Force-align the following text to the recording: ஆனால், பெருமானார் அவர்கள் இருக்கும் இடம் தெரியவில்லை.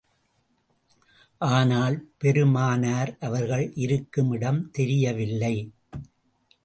ஆனால், 1.41 1.97
பெருமானார் 2.17 3.17
அவர்கள் 3.19 3.71
இருக்கும் 3.75 4.31
இடம் 4.31 4.71
தெரியவில்லை. 4.71 5.55